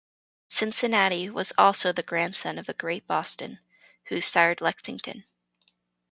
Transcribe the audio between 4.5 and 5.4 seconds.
Lexington.